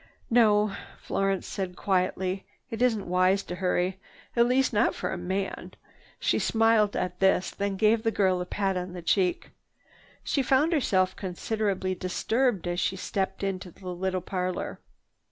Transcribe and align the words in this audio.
"No," 0.31 0.75
Florence 0.97 1.45
said 1.45 1.75
quietly, 1.75 2.47
"it 2.71 2.81
isn't 2.81 3.05
wise 3.07 3.43
to 3.43 3.53
hurry—at 3.57 4.47
least 4.47 4.73
not 4.73 4.95
for 4.95 5.11
a 5.11 5.15
man." 5.15 5.73
She 6.19 6.39
smiled 6.39 6.95
at 6.95 7.19
this, 7.19 7.51
then 7.51 7.75
gave 7.77 8.01
the 8.01 8.09
girl 8.09 8.41
a 8.41 8.45
pat 8.47 8.77
on 8.77 8.93
the 8.93 9.03
cheek. 9.03 9.51
She 10.23 10.41
found 10.41 10.73
herself 10.73 11.15
considerably 11.15 11.93
disturbed 11.93 12.67
as 12.67 12.79
she 12.79 12.95
stepped 12.95 13.43
into 13.43 13.69
the 13.69 13.89
little 13.89 14.21
parlor. 14.21 14.79